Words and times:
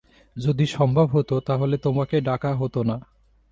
যদি 0.35 0.65
সম্ভব 0.67 1.07
হত, 1.07 1.31
তাহলে 1.47 1.75
তোমাকে 1.77 2.15
ডাকা 2.21 2.51
হত 2.55 2.75
না। 2.83 2.97